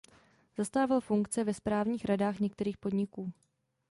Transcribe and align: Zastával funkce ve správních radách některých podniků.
Zastával 0.57 1.01
funkce 1.01 1.43
ve 1.43 1.53
správních 1.53 2.05
radách 2.05 2.39
některých 2.39 2.77
podniků. 2.77 3.31